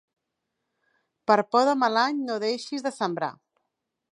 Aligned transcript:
Per 1.31 1.37
por 1.55 1.67
de 1.69 1.75
mal 1.83 1.99
any 2.07 2.25
no 2.31 2.39
deixis 2.45 2.87
de 2.87 2.93
sembrar. 2.99 3.31